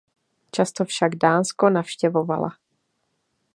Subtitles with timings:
[0.51, 2.49] Často však Dánsko navštěvovala.